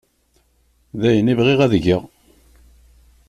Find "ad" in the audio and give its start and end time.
1.61-1.73